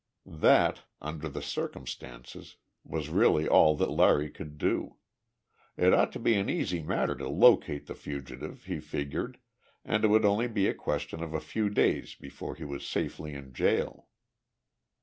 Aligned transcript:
That, 0.25 0.79
under 0.99 1.29
the 1.29 1.43
circumstances, 1.43 2.55
was 2.83 3.09
really 3.09 3.47
all 3.47 3.75
that 3.75 3.91
Larry 3.91 4.31
could 4.31 4.57
do. 4.57 4.97
It 5.77 5.93
ought 5.93 6.11
to 6.13 6.19
be 6.19 6.33
an 6.33 6.49
easy 6.49 6.81
matter 6.81 7.13
to 7.15 7.29
locate 7.29 7.85
the 7.85 7.93
fugitive, 7.93 8.63
he 8.63 8.79
figured, 8.79 9.37
and 9.85 10.03
it 10.03 10.07
would 10.07 10.25
only 10.25 10.47
be 10.47 10.65
a 10.65 10.73
question 10.73 11.21
of 11.21 11.35
a 11.35 11.39
few 11.39 11.69
days 11.69 12.15
before 12.15 12.55
he 12.55 12.63
was 12.65 12.83
safely 12.83 13.35
in 13.35 13.53
jail. 13.53 14.07